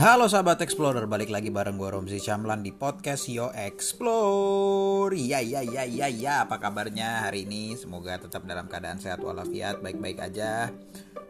Halo 0.00 0.32
sahabat 0.32 0.64
Explorer, 0.64 1.04
balik 1.04 1.28
lagi 1.28 1.52
bareng 1.52 1.76
gue 1.76 1.92
Romzi 1.92 2.24
Camlan 2.24 2.64
di 2.64 2.72
podcast 2.72 3.28
Yo 3.28 3.52
Explore 3.52 5.12
Ya 5.12 5.44
ya 5.44 5.60
ya 5.60 5.84
ya 5.84 6.08
ya, 6.08 6.48
apa 6.48 6.56
kabarnya 6.56 7.28
hari 7.28 7.44
ini? 7.44 7.76
Semoga 7.76 8.16
tetap 8.16 8.48
dalam 8.48 8.64
keadaan 8.64 8.96
sehat 8.96 9.20
walafiat, 9.20 9.84
baik-baik 9.84 10.24
aja 10.24 10.72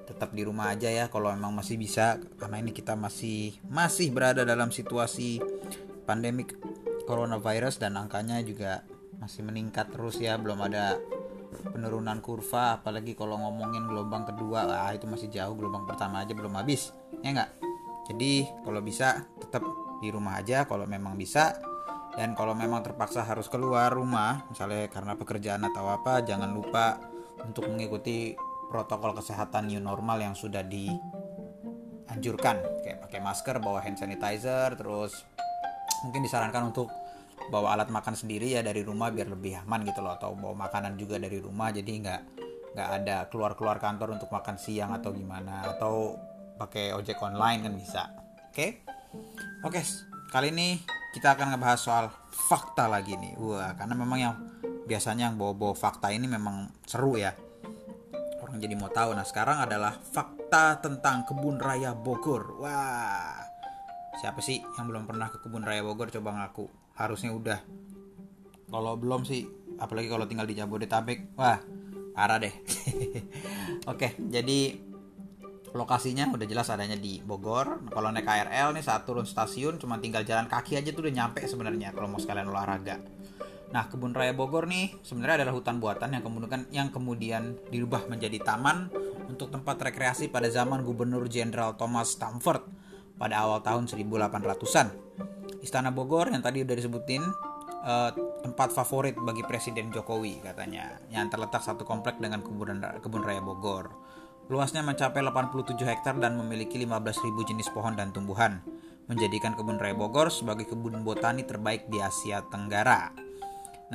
Tetap 0.06 0.30
di 0.30 0.46
rumah 0.46 0.70
aja 0.70 0.86
ya 0.86 1.10
kalau 1.10 1.34
memang 1.34 1.50
masih 1.50 1.82
bisa 1.82 2.22
Karena 2.38 2.62
ini 2.62 2.70
kita 2.70 2.94
masih 2.94 3.58
masih 3.66 4.14
berada 4.14 4.46
dalam 4.46 4.70
situasi 4.70 5.42
pandemik 6.06 6.54
coronavirus 7.10 7.82
Dan 7.82 7.98
angkanya 7.98 8.38
juga 8.38 8.86
masih 9.18 9.50
meningkat 9.50 9.90
terus 9.90 10.22
ya 10.22 10.38
Belum 10.38 10.62
ada 10.62 10.94
penurunan 11.74 12.22
kurva 12.22 12.78
Apalagi 12.78 13.18
kalau 13.18 13.34
ngomongin 13.34 13.90
gelombang 13.90 14.30
kedua 14.30 14.70
Wah 14.70 14.94
itu 14.94 15.10
masih 15.10 15.26
jauh, 15.26 15.58
gelombang 15.58 15.90
pertama 15.90 16.22
aja 16.22 16.38
belum 16.38 16.54
habis 16.54 16.94
Ya 17.26 17.34
nggak? 17.34 17.69
Jadi 18.10 18.42
kalau 18.66 18.82
bisa 18.82 19.22
tetap 19.38 19.62
di 20.02 20.10
rumah 20.10 20.42
aja 20.42 20.66
kalau 20.66 20.82
memang 20.90 21.14
bisa. 21.14 21.54
Dan 22.10 22.34
kalau 22.34 22.58
memang 22.58 22.82
terpaksa 22.82 23.22
harus 23.22 23.46
keluar 23.46 23.94
rumah 23.94 24.42
misalnya 24.50 24.90
karena 24.90 25.14
pekerjaan 25.14 25.62
atau 25.62 25.86
apa 25.94 26.26
jangan 26.26 26.50
lupa 26.50 26.98
untuk 27.38 27.70
mengikuti 27.70 28.34
protokol 28.66 29.14
kesehatan 29.14 29.70
new 29.70 29.78
normal 29.78 30.18
yang 30.18 30.34
sudah 30.34 30.66
dianjurkan. 30.66 32.58
Kayak 32.82 33.06
pakai 33.06 33.22
masker 33.22 33.62
bawa 33.62 33.78
hand 33.86 33.94
sanitizer 33.94 34.74
terus 34.74 35.22
mungkin 36.02 36.26
disarankan 36.26 36.74
untuk 36.74 36.90
bawa 37.46 37.78
alat 37.78 37.94
makan 37.94 38.18
sendiri 38.18 38.58
ya 38.58 38.66
dari 38.66 38.82
rumah 38.82 39.14
biar 39.14 39.30
lebih 39.30 39.62
aman 39.62 39.86
gitu 39.86 40.02
loh. 40.02 40.18
Atau 40.18 40.34
bawa 40.34 40.66
makanan 40.66 40.98
juga 40.98 41.14
dari 41.14 41.38
rumah 41.38 41.70
jadi 41.70 41.90
nggak 41.94 42.22
nggak 42.74 42.88
ada 43.02 43.30
keluar 43.30 43.54
keluar 43.54 43.78
kantor 43.78 44.18
untuk 44.18 44.34
makan 44.34 44.58
siang 44.58 44.90
atau 44.98 45.14
gimana. 45.14 45.62
Atau 45.62 46.18
pakai 46.60 46.92
ojek 46.92 47.16
online 47.24 47.64
kan 47.64 47.72
bisa. 47.72 48.02
Oke. 48.52 48.52
Okay? 48.52 48.70
Oke, 49.64 49.80
okay, 49.80 49.84
kali 50.28 50.52
ini 50.52 50.76
kita 51.16 51.32
akan 51.32 51.56
ngebahas 51.56 51.80
soal 51.80 52.06
fakta 52.28 52.84
lagi 52.84 53.16
nih. 53.16 53.32
Wah, 53.40 53.72
karena 53.72 53.96
memang 53.96 54.18
yang 54.20 54.34
biasanya 54.84 55.32
yang 55.32 55.40
bawa-bawa 55.40 55.72
fakta 55.72 56.12
ini 56.12 56.28
memang 56.28 56.68
seru 56.84 57.16
ya. 57.16 57.32
Orang 58.44 58.60
jadi 58.60 58.76
mau 58.76 58.92
tahu. 58.92 59.16
Nah, 59.16 59.24
sekarang 59.24 59.64
adalah 59.64 59.96
fakta 59.96 60.84
tentang 60.84 61.24
kebun 61.24 61.56
raya 61.56 61.96
Bogor. 61.96 62.60
Wah. 62.60 63.40
Siapa 64.20 64.44
sih 64.44 64.60
yang 64.76 64.84
belum 64.92 65.08
pernah 65.08 65.32
ke 65.32 65.40
kebun 65.40 65.64
raya 65.64 65.80
Bogor 65.80 66.12
coba 66.12 66.44
ngaku? 66.44 66.68
Harusnya 67.00 67.32
udah. 67.32 67.60
Kalau 68.70 68.94
belum 69.00 69.26
sih, 69.26 69.48
apalagi 69.80 70.06
kalau 70.06 70.30
tinggal 70.30 70.46
di 70.46 70.54
Jabodetabek, 70.54 71.34
wah, 71.34 71.58
parah 72.14 72.38
deh. 72.38 72.54
Oke, 73.90 74.14
jadi 74.30 74.89
lokasinya 75.70 76.26
udah 76.34 76.46
jelas 76.46 76.68
adanya 76.70 76.98
di 76.98 77.22
Bogor. 77.22 77.86
Kalau 77.90 78.10
naik 78.10 78.26
KRL 78.26 78.74
nih 78.74 78.84
saat 78.84 79.06
turun 79.06 79.26
stasiun 79.26 79.78
cuma 79.78 80.02
tinggal 80.02 80.26
jalan 80.26 80.50
kaki 80.50 80.78
aja 80.78 80.90
tuh 80.90 81.06
udah 81.06 81.14
nyampe 81.14 81.42
sebenarnya 81.46 81.94
kalau 81.94 82.10
mau 82.10 82.18
sekalian 82.18 82.50
olahraga. 82.50 82.98
Nah, 83.70 83.86
Kebun 83.86 84.10
Raya 84.10 84.34
Bogor 84.34 84.66
nih 84.66 84.98
sebenarnya 85.06 85.46
adalah 85.46 85.54
hutan 85.54 85.78
buatan 85.78 86.10
yang 86.10 86.22
kemudian 86.26 86.62
yang 86.74 86.88
kemudian 86.90 87.42
dirubah 87.70 88.10
menjadi 88.10 88.42
taman 88.42 88.90
untuk 89.30 89.54
tempat 89.54 89.78
rekreasi 89.78 90.26
pada 90.26 90.50
zaman 90.50 90.82
Gubernur 90.82 91.30
Jenderal 91.30 91.78
Thomas 91.78 92.18
Stamford 92.18 92.66
pada 93.14 93.46
awal 93.46 93.62
tahun 93.62 93.86
1800-an. 93.86 94.90
Istana 95.62 95.94
Bogor 95.94 96.34
yang 96.34 96.42
tadi 96.42 96.66
udah 96.66 96.74
disebutin 96.74 97.22
uh, 97.86 98.10
tempat 98.42 98.74
favorit 98.74 99.14
bagi 99.14 99.46
Presiden 99.46 99.94
Jokowi 99.94 100.42
katanya 100.42 100.98
yang 101.12 101.30
terletak 101.30 101.62
satu 101.62 101.86
komplek 101.86 102.18
dengan 102.18 102.42
kebun 102.42 102.82
kebun 102.98 103.22
raya 103.22 103.38
Bogor. 103.38 103.92
Luasnya 104.50 104.82
mencapai 104.82 105.22
87 105.22 105.78
hektar 105.78 106.18
dan 106.18 106.34
memiliki 106.34 106.74
15.000 106.82 107.22
jenis 107.46 107.70
pohon 107.70 107.94
dan 107.94 108.10
tumbuhan, 108.10 108.58
menjadikan 109.06 109.54
kebun 109.54 109.78
raya 109.78 109.94
Bogor 109.94 110.26
sebagai 110.26 110.66
kebun 110.66 111.06
botani 111.06 111.46
terbaik 111.46 111.86
di 111.86 112.02
Asia 112.02 112.42
Tenggara. 112.50 113.14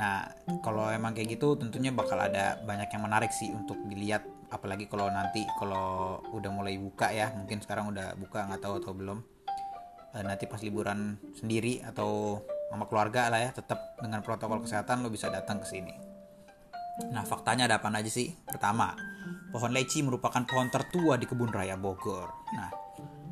Nah, 0.00 0.24
kalau 0.64 0.88
emang 0.88 1.12
kayak 1.12 1.36
gitu 1.36 1.60
tentunya 1.60 1.92
bakal 1.92 2.16
ada 2.16 2.56
banyak 2.64 2.88
yang 2.88 3.04
menarik 3.04 3.36
sih 3.36 3.52
untuk 3.52 3.76
dilihat 3.84 4.24
apalagi 4.48 4.88
kalau 4.88 5.12
nanti 5.12 5.44
kalau 5.60 6.24
udah 6.32 6.48
mulai 6.48 6.80
buka 6.80 7.12
ya, 7.12 7.36
mungkin 7.36 7.60
sekarang 7.60 7.92
udah 7.92 8.16
buka 8.16 8.48
nggak 8.48 8.64
tahu 8.64 8.80
atau 8.80 8.92
belum. 8.96 9.18
E, 10.16 10.24
nanti 10.24 10.48
pas 10.48 10.64
liburan 10.64 11.20
sendiri 11.36 11.84
atau 11.84 12.40
sama 12.72 12.88
keluarga 12.88 13.28
lah 13.28 13.44
ya, 13.44 13.50
tetap 13.52 14.00
dengan 14.00 14.24
protokol 14.24 14.64
kesehatan 14.64 15.04
lo 15.04 15.12
bisa 15.12 15.28
datang 15.28 15.60
ke 15.60 15.68
sini. 15.68 15.92
Nah, 17.12 17.28
faktanya 17.28 17.68
ada 17.68 17.76
apa 17.76 17.92
aja 17.92 18.08
sih? 18.08 18.32
Pertama, 18.48 18.96
pohon 19.56 19.72
leci 19.72 20.04
merupakan 20.04 20.44
pohon 20.44 20.68
tertua 20.68 21.16
di 21.16 21.24
kebun 21.24 21.48
raya 21.48 21.80
Bogor. 21.80 22.28
Nah, 22.52 22.68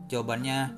jawabannya 0.09 0.73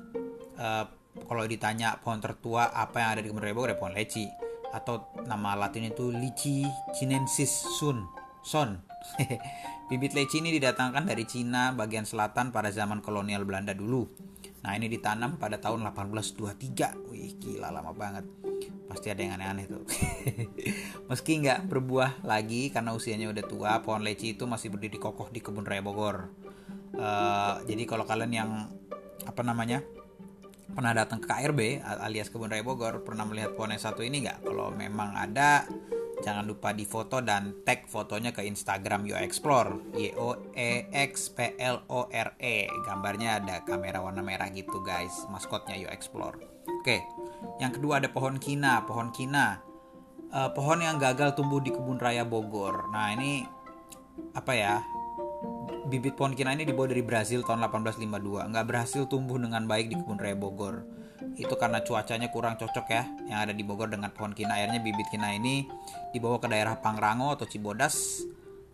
uh, 0.59 0.85
kalau 1.23 1.47
ditanya 1.47 1.95
pohon 2.03 2.19
tertua 2.19 2.67
apa 2.75 2.99
yang 2.99 3.09
ada 3.15 3.21
di 3.23 3.31
kebun 3.31 3.39
raya 3.39 3.55
Bogor 3.55 3.71
ya 3.71 3.79
pohon 3.79 3.95
leci 3.95 4.27
atau 4.75 5.15
nama 5.23 5.55
latin 5.55 5.87
itu 5.87 6.11
Lici 6.11 6.67
chinensis 6.99 7.79
sun 7.79 8.03
son. 8.43 8.83
Bibit 9.87 10.19
leci 10.19 10.43
ini 10.43 10.51
didatangkan 10.51 11.07
dari 11.07 11.23
Cina 11.23 11.71
bagian 11.71 12.03
selatan 12.03 12.51
pada 12.51 12.67
zaman 12.67 12.99
kolonial 12.99 13.47
Belanda 13.47 13.71
dulu. 13.71 14.03
Nah, 14.67 14.75
ini 14.75 14.91
ditanam 14.91 15.39
pada 15.39 15.63
tahun 15.63 15.87
1823. 15.95 17.07
Wih, 17.07 17.39
gila 17.39 17.71
lama 17.71 17.95
banget 17.95 18.27
pasti 18.87 19.11
ada 19.11 19.21
yang 19.21 19.35
aneh-aneh 19.35 19.67
tuh. 19.67 19.83
Meski 21.11 21.43
nggak 21.43 21.67
berbuah 21.67 22.23
lagi 22.23 22.71
karena 22.71 22.95
usianya 22.95 23.27
udah 23.29 23.45
tua 23.45 23.71
pohon 23.83 24.01
leci 24.01 24.33
itu 24.33 24.47
masih 24.47 24.71
berdiri 24.71 24.97
kokoh 24.97 25.27
di 25.27 25.43
kebun 25.43 25.67
raya 25.67 25.83
Bogor. 25.83 26.31
Uh, 26.97 27.61
jadi 27.67 27.83
kalau 27.83 28.07
kalian 28.07 28.31
yang 28.33 28.51
apa 29.27 29.41
namanya 29.43 29.83
pernah 30.71 30.95
datang 30.95 31.19
ke 31.19 31.27
KRB 31.27 31.83
alias 31.83 32.31
kebun 32.31 32.47
raya 32.47 32.63
Bogor 32.63 33.03
pernah 33.03 33.27
melihat 33.27 33.53
pohon 33.53 33.75
yang 33.75 33.83
satu 33.83 34.01
ini 34.01 34.23
nggak? 34.23 34.47
Kalau 34.47 34.71
memang 34.71 35.13
ada 35.13 35.67
jangan 36.23 36.45
lupa 36.47 36.73
di 36.73 36.85
foto 36.87 37.21
dan 37.21 37.61
tag 37.61 37.85
fotonya 37.85 38.33
ke 38.33 38.41
Instagram 38.45 39.05
Yo 39.05 39.15
Explore 39.17 39.93
Y 39.93 40.13
O 40.17 40.53
E 40.57 40.89
X 40.91 41.33
P 41.33 41.55
L 41.61 41.85
O 41.91 42.09
R 42.09 42.37
E 42.41 42.69
gambarnya 42.85 43.43
ada 43.43 43.55
kamera 43.61 44.01
warna 44.01 44.25
merah 44.25 44.49
gitu 44.49 44.81
guys 44.81 45.25
maskotnya 45.29 45.77
Yo 45.77 45.89
Explore 45.89 46.41
oke 46.67 46.97
yang 47.57 47.71
kedua 47.73 48.01
ada 48.01 48.09
pohon 48.11 48.37
kina, 48.37 48.83
pohon 48.85 49.09
kina. 49.13 49.61
Uh, 50.27 50.51
pohon 50.51 50.83
yang 50.83 50.99
gagal 50.99 51.39
tumbuh 51.39 51.63
di 51.63 51.71
kebun 51.71 51.97
raya 51.97 52.27
Bogor. 52.27 52.91
Nah, 52.91 53.15
ini 53.15 53.47
apa 54.35 54.53
ya? 54.53 54.75
Bibit 55.87 56.19
pohon 56.19 56.35
kina 56.35 56.51
ini 56.51 56.67
dibawa 56.67 56.91
dari 56.91 56.99
Brazil 56.99 57.47
tahun 57.47 57.63
1852. 57.71 58.51
Nggak 58.51 58.65
berhasil 58.67 59.07
tumbuh 59.07 59.39
dengan 59.39 59.63
baik 59.65 59.87
di 59.87 59.95
kebun 59.95 60.19
raya 60.19 60.35
Bogor. 60.35 60.83
Itu 61.37 61.57
karena 61.57 61.81
cuacanya 61.81 62.29
kurang 62.29 62.57
cocok 62.57 62.85
ya, 62.89 63.03
yang 63.29 63.39
ada 63.47 63.53
di 63.53 63.61
Bogor 63.65 63.89
dengan 63.89 64.13
pohon 64.13 64.33
kina. 64.33 64.57
Akhirnya 64.57 64.79
bibit 64.81 65.09
kina 65.09 65.33
ini 65.33 65.65
dibawa 66.13 66.37
ke 66.41 66.47
daerah 66.49 66.77
Pangrango 66.79 67.33
atau 67.33 67.45
Cibodas 67.49 68.23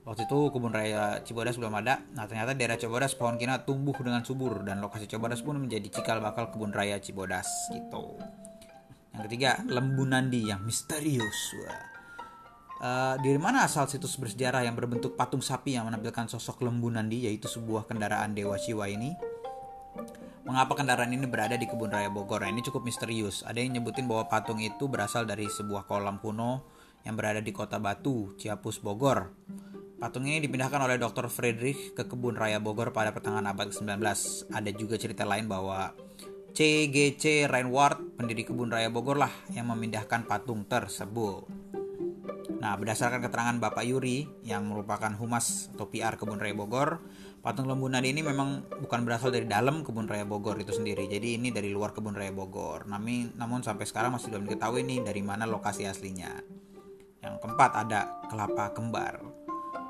Waktu 0.04 0.28
itu 0.28 0.40
kebun 0.52 0.76
raya 0.76 1.24
Cibodas 1.24 1.56
belum 1.56 1.80
ada. 1.80 2.04
Nah 2.12 2.28
ternyata 2.28 2.52
daerah 2.52 2.76
Cibodas 2.76 3.16
pohon 3.16 3.40
kina 3.40 3.64
tumbuh 3.64 3.96
dengan 4.04 4.20
subur 4.20 4.60
dan 4.68 4.84
lokasi 4.84 5.08
Cibodas 5.08 5.40
pun 5.40 5.56
menjadi 5.56 5.88
cikal 5.88 6.20
bakal 6.20 6.52
kebun 6.52 6.76
raya 6.76 7.00
Cibodas 7.00 7.48
gitu. 7.72 8.20
Yang 9.16 9.22
ketiga, 9.32 9.64
Lembu 9.64 10.04
Nandi 10.04 10.52
yang 10.52 10.60
misterius. 10.68 11.56
Uh, 12.84 13.16
dari 13.24 13.40
mana 13.40 13.64
asal 13.64 13.88
situs 13.88 14.20
bersejarah 14.20 14.68
yang 14.68 14.76
berbentuk 14.76 15.16
patung 15.16 15.40
sapi 15.40 15.80
yang 15.80 15.88
menampilkan 15.88 16.28
sosok 16.28 16.68
lembu 16.68 16.92
nandi 16.92 17.32
yaitu 17.32 17.48
sebuah 17.48 17.88
kendaraan 17.88 18.36
dewa 18.36 18.60
Siwa 18.60 18.92
ini? 18.92 19.16
Mengapa 20.44 20.76
kendaraan 20.76 21.16
ini 21.16 21.24
berada 21.24 21.56
di 21.56 21.64
kebun 21.64 21.88
raya 21.88 22.12
Bogor? 22.12 22.44
Nah, 22.44 22.52
ini 22.52 22.60
cukup 22.60 22.84
misterius. 22.84 23.48
Ada 23.48 23.64
yang 23.64 23.80
nyebutin 23.80 24.12
bahwa 24.12 24.28
patung 24.28 24.60
itu 24.60 24.92
berasal 24.92 25.24
dari 25.24 25.48
sebuah 25.48 25.88
kolam 25.88 26.20
kuno 26.20 26.68
yang 27.08 27.16
berada 27.16 27.40
di 27.40 27.56
kota 27.56 27.80
Batu, 27.80 28.36
Ciapus, 28.36 28.84
Bogor. 28.84 29.32
Patung 30.04 30.28
ini 30.28 30.44
dipindahkan 30.44 30.84
oleh 30.84 31.00
Dr. 31.00 31.32
Friedrich 31.32 31.96
ke 31.96 32.04
kebun 32.04 32.36
raya 32.36 32.60
Bogor 32.60 32.92
pada 32.92 33.16
pertengahan 33.16 33.48
abad 33.48 33.72
ke-19. 33.72 34.04
Ada 34.52 34.70
juga 34.76 35.00
cerita 35.00 35.24
lain 35.24 35.48
bahwa 35.48 35.96
CGC 36.52 37.48
Reinward, 37.48 38.20
pendiri 38.20 38.44
kebun 38.44 38.68
raya 38.68 38.92
Bogor 38.92 39.16
lah 39.16 39.32
yang 39.56 39.72
memindahkan 39.72 40.28
patung 40.28 40.68
tersebut. 40.68 41.63
Nah, 42.64 42.80
berdasarkan 42.80 43.20
keterangan 43.20 43.60
Bapak 43.60 43.84
Yuri 43.84 44.24
yang 44.48 44.64
merupakan 44.72 45.12
humas 45.20 45.68
atau 45.76 45.92
PR 45.92 46.16
kebun 46.16 46.40
raya 46.40 46.56
Bogor, 46.56 47.04
patung 47.44 47.68
lembu 47.68 47.92
nadi 47.92 48.16
ini 48.16 48.24
memang 48.24 48.72
bukan 48.80 49.04
berasal 49.04 49.36
dari 49.36 49.44
dalam 49.44 49.84
kebun 49.84 50.08
raya 50.08 50.24
Bogor 50.24 50.56
itu 50.56 50.72
sendiri. 50.72 51.12
Jadi 51.12 51.36
ini 51.36 51.52
dari 51.52 51.76
luar 51.76 51.92
kebun 51.92 52.16
raya 52.16 52.32
Bogor. 52.32 52.88
Namun, 52.88 53.36
namun 53.36 53.68
sampai 53.68 53.84
sekarang 53.84 54.16
masih 54.16 54.32
belum 54.32 54.48
diketahui 54.48 54.88
nih 54.88 55.04
dari 55.04 55.20
mana 55.20 55.44
lokasi 55.44 55.84
aslinya. 55.84 56.40
Yang 57.20 57.36
keempat 57.44 57.72
ada 57.84 58.24
kelapa 58.32 58.72
kembar. 58.72 59.20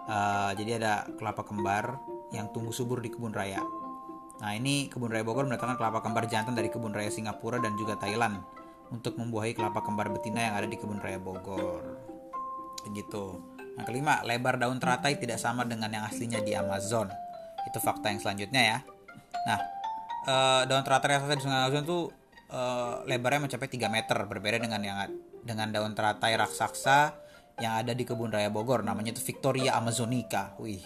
Uh, 0.10 0.58
jadi 0.58 0.81
ada 0.81 1.06
kelapa 1.22 1.46
kembar 1.46 2.02
yang 2.34 2.50
tumbuh 2.58 2.74
subur 2.74 3.06
di 3.06 3.14
kebun 3.14 3.38
raya. 3.38 3.62
Nah 4.42 4.50
ini 4.58 4.90
kebun 4.90 5.14
raya 5.14 5.22
Bogor 5.22 5.46
mendatangkan 5.46 5.78
kelapa 5.78 6.02
kembar 6.02 6.26
jantan 6.26 6.58
dari 6.58 6.74
kebun 6.74 6.90
raya 6.90 7.14
Singapura 7.14 7.62
dan 7.62 7.78
juga 7.78 8.02
Thailand 8.02 8.42
untuk 8.90 9.14
membuahi 9.22 9.54
kelapa 9.54 9.86
kembar 9.86 10.10
betina 10.10 10.50
yang 10.50 10.58
ada 10.58 10.66
di 10.66 10.74
kebun 10.74 10.98
raya 10.98 11.22
Bogor. 11.22 12.12
Begitu. 12.88 13.39
Yang 13.80 13.85
kelima, 13.89 14.21
lebar 14.21 14.62
daun 14.62 14.77
teratai 14.77 15.18
tidak 15.18 15.41
sama 15.41 15.65
dengan 15.65 15.89
yang 15.89 16.06
aslinya 16.06 16.44
di 16.45 16.53
Amazon. 16.53 17.09
Itu 17.65 17.81
fakta 17.81 18.13
yang 18.13 18.21
selanjutnya 18.21 18.62
ya. 18.62 18.77
Nah, 19.50 19.59
uh, 20.30 20.62
daun 20.69 20.85
teratai 20.85 21.18
raksasa 21.18 21.35
di 21.35 21.44
Sungai 21.44 21.59
Amazon 21.65 21.83
tuh 21.83 22.03
uh, 22.53 23.01
lebarnya 23.09 23.50
mencapai 23.50 23.68
3 23.68 23.89
meter 23.89 24.18
berbeda 24.30 24.57
dengan 24.62 24.81
yang 24.83 24.97
dengan 25.44 25.68
daun 25.74 25.91
teratai 25.97 26.38
raksasa 26.39 27.19
yang 27.62 27.83
ada 27.85 27.94
di 27.94 28.01
kebun 28.07 28.33
raya 28.33 28.50
Bogor 28.50 28.81
namanya 28.81 29.13
itu 29.13 29.21
Victoria 29.21 29.77
Amazonica. 29.77 30.57
Wih, 30.62 30.81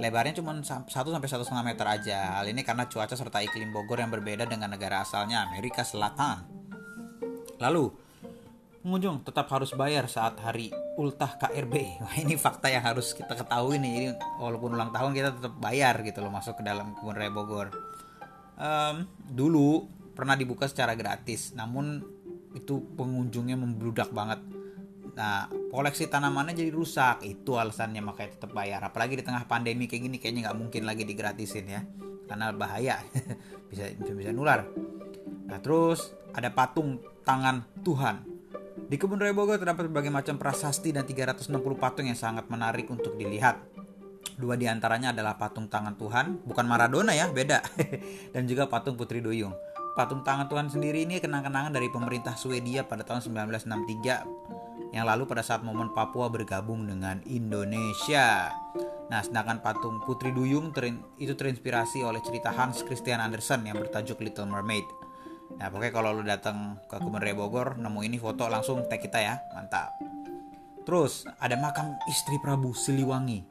lebarnya 0.00 0.40
cuma 0.40 0.52
1 0.56 0.88
sampai 0.88 1.28
1,5 1.28 1.50
meter 1.64 1.86
aja. 1.88 2.40
Hal 2.40 2.46
ini 2.52 2.60
karena 2.62 2.84
cuaca 2.88 3.16
serta 3.16 3.40
iklim 3.40 3.72
Bogor 3.72 4.00
yang 4.00 4.12
berbeda 4.12 4.44
dengan 4.44 4.72
negara 4.72 5.02
asalnya 5.04 5.44
Amerika 5.48 5.84
Selatan. 5.84 6.46
Lalu, 7.56 7.88
pengunjung 8.84 9.24
tetap 9.24 9.48
harus 9.48 9.72
bayar 9.72 10.04
saat 10.06 10.36
hari 10.40 10.68
ultah 10.96 11.36
KRB. 11.36 12.00
Wah, 12.02 12.14
ini 12.18 12.34
fakta 12.40 12.72
yang 12.72 12.84
harus 12.84 13.12
kita 13.12 13.36
ketahui 13.36 13.76
nih. 13.80 13.92
Jadi 13.92 14.08
walaupun 14.40 14.74
ulang 14.74 14.90
tahun 14.90 15.12
kita 15.12 15.30
tetap 15.36 15.54
bayar 15.60 16.00
gitu 16.02 16.24
loh 16.24 16.32
masuk 16.32 16.60
ke 16.60 16.62
dalam 16.64 16.96
kebun 16.96 17.16
raya 17.16 17.32
Bogor. 17.32 17.68
Um, 18.56 19.04
dulu 19.28 19.84
pernah 20.16 20.32
dibuka 20.32 20.64
secara 20.64 20.96
gratis, 20.96 21.52
namun 21.52 22.00
itu 22.56 22.80
pengunjungnya 22.96 23.60
membludak 23.60 24.08
banget 24.16 24.40
Nah, 25.16 25.48
koleksi 25.72 26.12
tanamannya 26.12 26.52
jadi 26.52 26.70
rusak. 26.70 27.24
Itu 27.24 27.56
alasannya 27.56 28.04
makanya 28.04 28.36
tetap 28.36 28.52
bayar. 28.52 28.84
Apalagi 28.84 29.16
di 29.16 29.24
tengah 29.24 29.48
pandemi 29.48 29.88
kayak 29.88 30.02
gini 30.06 30.16
kayaknya 30.20 30.52
nggak 30.52 30.58
mungkin 30.60 30.82
lagi 30.84 31.08
digratisin 31.08 31.66
ya. 31.66 31.80
Karena 32.28 32.52
bahaya. 32.52 33.00
bisa, 33.72 33.88
bisa 33.96 34.12
bisa 34.12 34.30
nular. 34.36 34.68
Nah, 35.48 35.58
terus 35.64 36.12
ada 36.36 36.52
patung 36.52 37.00
tangan 37.24 37.64
Tuhan. 37.80 38.35
Di 38.76 39.00
Kebun 39.00 39.16
Raya 39.16 39.32
Bogor 39.32 39.56
terdapat 39.56 39.88
berbagai 39.88 40.12
macam 40.12 40.36
prasasti 40.36 40.92
dan 40.92 41.08
360 41.08 41.48
patung 41.80 42.06
yang 42.06 42.18
sangat 42.18 42.44
menarik 42.52 42.86
untuk 42.92 43.16
dilihat. 43.16 43.56
Dua 44.36 44.52
di 44.60 44.68
antaranya 44.68 45.16
adalah 45.16 45.40
patung 45.40 45.72
tangan 45.72 45.96
Tuhan, 45.96 46.44
bukan 46.44 46.68
Maradona 46.68 47.16
ya, 47.16 47.32
beda. 47.32 47.64
dan 48.36 48.44
juga 48.44 48.68
patung 48.68 49.00
Putri 49.00 49.24
Duyung. 49.24 49.56
Patung 49.96 50.20
tangan 50.20 50.44
Tuhan 50.52 50.68
sendiri 50.68 51.08
ini 51.08 51.16
kenang-kenangan 51.24 51.72
dari 51.72 51.88
pemerintah 51.88 52.36
Swedia 52.36 52.84
pada 52.84 53.00
tahun 53.00 53.24
1963 53.24 54.92
yang 54.92 55.08
lalu 55.08 55.24
pada 55.24 55.40
saat 55.40 55.64
momen 55.64 55.90
Papua 55.96 56.28
bergabung 56.28 56.84
dengan 56.84 57.24
Indonesia. 57.24 58.52
Nah, 59.08 59.20
sedangkan 59.24 59.64
patung 59.64 60.04
Putri 60.04 60.36
Duyung 60.36 60.74
itu 61.16 61.32
terinspirasi 61.32 62.04
oleh 62.04 62.20
cerita 62.20 62.52
Hans 62.52 62.84
Christian 62.84 63.24
Andersen 63.24 63.64
yang 63.64 63.80
bertajuk 63.80 64.20
Little 64.20 64.50
Mermaid. 64.50 65.05
Nah, 65.56 65.66
pokoknya 65.72 65.92
kalau 65.92 66.10
lu 66.12 66.22
datang 66.22 66.76
ke 66.84 67.00
Kebun 67.00 67.20
Raya 67.20 67.32
Bogor, 67.32 67.80
nemu 67.80 68.00
ini 68.04 68.20
foto 68.20 68.44
langsung 68.46 68.84
tag 68.86 69.00
kita 69.00 69.18
ya, 69.20 69.40
mantap. 69.56 69.96
Terus 70.84 71.26
ada 71.40 71.56
makam 71.56 71.96
istri 72.06 72.36
Prabu 72.38 72.76
Siliwangi. 72.76 73.42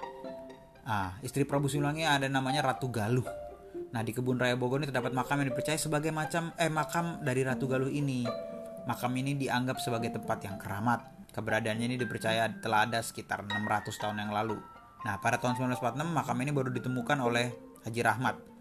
Ah, 0.85 1.17
istri 1.25 1.43
Prabu 1.43 1.65
Siliwangi 1.65 2.05
ada 2.05 2.29
namanya 2.29 2.61
Ratu 2.61 2.87
Galuh. 2.93 3.25
Nah, 3.91 4.05
di 4.05 4.13
Kebun 4.13 4.37
Raya 4.37 4.53
Bogor 4.53 4.79
ini 4.83 4.87
terdapat 4.87 5.11
makam 5.11 5.41
yang 5.41 5.49
dipercaya 5.49 5.75
sebagai 5.81 6.13
macam 6.13 6.53
eh 6.61 6.69
makam 6.69 7.25
dari 7.25 7.41
Ratu 7.41 7.65
Galuh 7.65 7.89
ini. 7.89 8.23
Makam 8.85 9.17
ini 9.17 9.33
dianggap 9.33 9.81
sebagai 9.81 10.13
tempat 10.13 10.45
yang 10.45 10.61
keramat 10.61 11.15
Keberadaannya 11.35 11.91
ini 11.91 11.97
dipercaya 11.99 12.47
telah 12.63 12.87
ada 12.87 13.03
sekitar 13.03 13.43
600 13.43 13.91
tahun 13.99 14.23
yang 14.23 14.31
lalu. 14.31 14.55
Nah, 15.03 15.19
pada 15.19 15.35
tahun 15.35 15.59
1946 15.59 16.15
makam 16.15 16.37
ini 16.39 16.51
baru 16.55 16.71
ditemukan 16.71 17.19
oleh 17.19 17.51
Haji 17.83 18.01
Rahmat. 18.07 18.54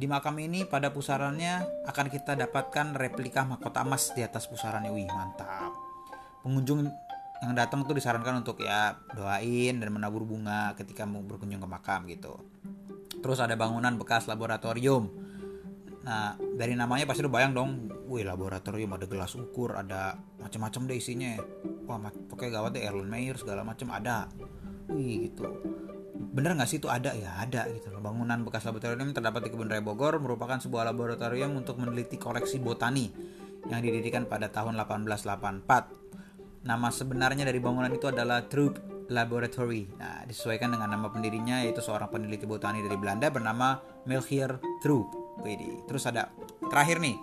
Di 0.00 0.08
makam 0.08 0.40
ini 0.40 0.64
pada 0.64 0.88
pusarannya 0.88 1.84
akan 1.84 2.06
kita 2.08 2.32
dapatkan 2.32 2.96
replika 2.96 3.44
mahkota 3.44 3.84
emas 3.84 4.16
di 4.16 4.24
atas 4.24 4.48
pusarannya. 4.48 4.88
Wih, 4.88 5.04
mantap. 5.12 5.76
Pengunjung 6.40 6.88
yang 7.44 7.52
datang 7.52 7.84
tuh 7.84 7.92
disarankan 7.92 8.40
untuk 8.40 8.64
ya 8.64 8.96
doain 9.12 9.76
dan 9.76 9.88
menabur 9.92 10.24
bunga 10.24 10.72
ketika 10.72 11.04
mau 11.04 11.20
berkunjung 11.20 11.60
ke 11.60 11.68
makam 11.68 12.08
gitu. 12.08 12.40
Terus 13.20 13.44
ada 13.44 13.52
bangunan 13.60 14.00
bekas 14.00 14.24
laboratorium 14.24 15.12
Nah, 16.00 16.32
dari 16.56 16.72
namanya 16.72 17.04
pasti 17.04 17.20
udah 17.20 17.32
bayang 17.32 17.52
dong, 17.52 17.70
wih 18.08 18.24
laboratorium 18.24 18.96
ada 18.96 19.04
gelas 19.04 19.36
ukur, 19.36 19.76
ada 19.76 20.16
macam-macam 20.40 20.88
deh 20.88 20.96
isinya. 20.96 21.36
Wah, 21.84 22.00
pokoknya 22.08 22.50
gawat 22.56 22.70
deh 22.76 22.82
Erlen 22.84 23.10
Meyer 23.10 23.36
segala 23.36 23.60
macam 23.68 23.92
ada. 23.92 24.32
Wih 24.88 25.28
gitu. 25.28 25.60
Bener 26.20 26.52
nggak 26.52 26.68
sih 26.68 26.78
itu 26.78 26.92
ada 26.92 27.16
ya 27.16 27.40
ada 27.40 27.64
gitu 27.72 27.88
loh. 27.88 28.04
Bangunan 28.04 28.44
bekas 28.44 28.68
laboratorium 28.68 29.16
terdapat 29.16 29.48
di 29.48 29.48
Kebun 29.48 29.72
Raya 29.72 29.80
Bogor 29.80 30.20
merupakan 30.20 30.60
sebuah 30.60 30.84
laboratorium 30.92 31.56
untuk 31.56 31.80
meneliti 31.80 32.20
koleksi 32.20 32.60
botani 32.60 33.08
yang 33.72 33.80
didirikan 33.80 34.28
pada 34.28 34.52
tahun 34.52 34.76
1884. 34.84 36.68
Nama 36.68 36.88
sebenarnya 36.92 37.48
dari 37.48 37.56
bangunan 37.56 37.88
itu 37.88 38.12
adalah 38.12 38.44
Troop 38.44 38.76
Laboratory. 39.08 39.88
Nah, 39.96 40.28
disesuaikan 40.28 40.76
dengan 40.76 40.92
nama 40.92 41.08
pendirinya 41.08 41.64
yaitu 41.64 41.80
seorang 41.80 42.12
peneliti 42.12 42.44
botani 42.44 42.84
dari 42.84 43.00
Belanda 43.00 43.32
bernama 43.32 43.80
Melchior 44.04 44.60
Troop. 44.84 45.08
Widi. 45.40 45.88
Terus 45.88 46.04
ada 46.04 46.28
terakhir 46.68 47.00
nih, 47.00 47.16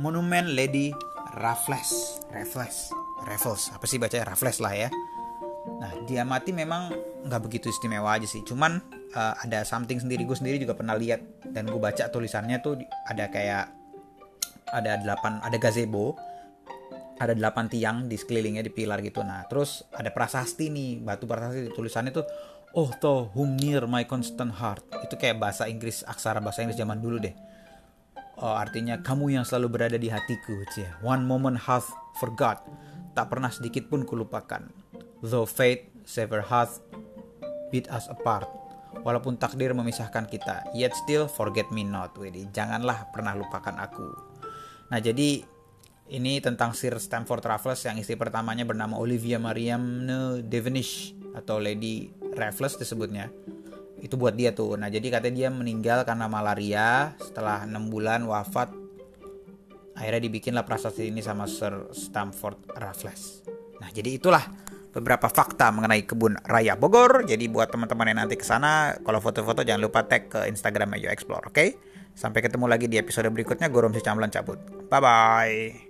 Monumen 0.00 0.56
Lady 0.56 0.88
Raffles. 1.36 2.24
Raffles. 2.32 2.90
Raffles. 3.28 3.68
Apa 3.76 3.84
sih 3.84 4.00
bacanya 4.00 4.32
Raffles 4.32 4.58
lah 4.64 4.72
ya. 4.72 4.88
Nah, 5.78 5.92
dia 6.08 6.24
mati 6.24 6.56
memang 6.56 6.88
nggak 7.28 7.44
begitu 7.44 7.68
istimewa 7.68 8.16
aja 8.16 8.24
sih. 8.24 8.40
Cuman 8.42 8.80
uh, 9.12 9.34
ada 9.44 9.62
something 9.62 10.00
sendiri. 10.00 10.24
Gue 10.24 10.34
sendiri 10.34 10.56
juga 10.58 10.74
pernah 10.74 10.96
lihat 10.96 11.20
dan 11.52 11.68
gue 11.68 11.80
baca 11.80 12.08
tulisannya 12.08 12.58
tuh 12.64 12.80
ada 13.04 13.28
kayak 13.28 13.64
ada 14.68 15.00
delapan 15.00 15.40
ada 15.40 15.56
gazebo 15.56 16.12
ada 17.18 17.32
delapan 17.32 17.66
tiang 17.72 17.96
di 18.06 18.16
sekelilingnya 18.16 18.64
di 18.64 18.72
pilar 18.72 19.04
gitu. 19.04 19.20
Nah 19.22 19.44
terus 19.46 19.84
ada 19.92 20.08
prasasti 20.08 20.72
nih 20.72 21.04
batu 21.04 21.28
prasasti. 21.28 21.70
Tulisannya 21.76 22.12
tuh 22.16 22.26
oh 22.76 22.90
to 23.00 23.32
whom 23.32 23.56
near 23.56 23.84
my 23.88 24.04
constant 24.04 24.52
heart 24.56 24.84
itu 25.04 25.16
kayak 25.16 25.40
bahasa 25.40 25.64
Inggris 25.66 26.04
aksara 26.04 26.40
bahasa 26.40 26.64
Inggris 26.64 26.78
zaman 26.78 27.00
dulu 27.00 27.20
deh. 27.20 27.34
Oh, 28.38 28.54
artinya 28.54 29.02
kamu 29.02 29.34
yang 29.34 29.42
selalu 29.42 29.66
berada 29.66 29.98
di 29.98 30.06
hatiku 30.06 30.62
cie. 30.70 30.86
one 31.02 31.26
moment 31.26 31.58
hath 31.58 31.90
forgot. 32.22 32.62
Tak 33.10 33.34
pernah 33.34 33.50
sedikit 33.50 33.90
pun 33.90 34.06
kulupakan. 34.06 34.70
Though 35.26 35.42
fate 35.42 35.90
sever 36.06 36.46
hath 36.46 36.78
beat 37.70 37.88
us 37.92 38.08
apart. 38.10 38.48
Walaupun 39.04 39.36
takdir 39.36 39.76
memisahkan 39.76 40.24
kita 40.26 40.72
yet 40.72 40.96
still 41.04 41.28
forget 41.28 41.68
me 41.68 41.84
not 41.84 42.16
Wedi. 42.16 42.48
janganlah 42.50 43.12
pernah 43.12 43.36
lupakan 43.36 43.76
aku. 43.76 44.08
Nah 44.88 44.98
jadi 44.98 45.44
ini 46.08 46.40
tentang 46.40 46.72
Sir 46.72 46.96
Stamford 46.96 47.44
Raffles 47.44 47.84
yang 47.84 48.00
istri 48.00 48.16
pertamanya 48.16 48.64
bernama 48.64 48.96
Olivia 48.96 49.36
Mariamne 49.36 50.40
Devenish 50.40 51.12
atau 51.36 51.60
Lady 51.60 52.08
Raffles 52.32 52.80
disebutnya. 52.80 53.28
Itu 54.00 54.16
buat 54.16 54.32
dia 54.32 54.56
tuh. 54.56 54.80
Nah 54.80 54.88
jadi 54.88 55.04
katanya 55.12 55.36
dia 55.36 55.48
meninggal 55.52 56.08
karena 56.08 56.24
malaria. 56.24 57.12
Setelah 57.20 57.68
enam 57.68 57.92
bulan 57.92 58.24
wafat 58.24 58.72
akhirnya 59.98 60.22
dibikinlah 60.30 60.64
prasasti 60.64 61.10
ini 61.10 61.20
sama 61.20 61.44
Sir 61.44 61.92
Stamford 61.92 62.72
Raffles. 62.78 63.44
Nah 63.82 63.92
jadi 63.92 64.16
itulah 64.16 64.67
beberapa 64.94 65.28
fakta 65.28 65.70
mengenai 65.74 66.04
kebun 66.04 66.38
raya 66.46 66.74
Bogor. 66.74 67.26
Jadi 67.28 67.48
buat 67.48 67.68
teman-teman 67.68 68.10
yang 68.10 68.18
nanti 68.24 68.36
ke 68.38 68.46
sana 68.46 68.96
kalau 69.04 69.20
foto-foto 69.20 69.64
jangan 69.64 69.82
lupa 69.84 70.06
tag 70.06 70.32
ke 70.32 70.48
Instagram 70.48 70.96
Ayo 70.96 71.12
Explore 71.12 71.48
oke? 71.48 71.54
Okay? 71.54 71.70
sampai 72.18 72.42
ketemu 72.42 72.66
lagi 72.66 72.90
di 72.90 72.98
episode 72.98 73.30
berikutnya. 73.30 73.70
Gorom 73.70 73.94
si 73.94 74.02
Camlan 74.02 74.34
cabut. 74.34 74.58
Bye 74.90 74.98
bye 74.98 75.87